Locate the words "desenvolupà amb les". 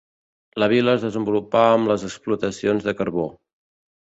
1.07-2.07